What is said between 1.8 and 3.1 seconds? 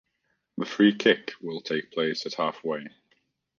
place at half way.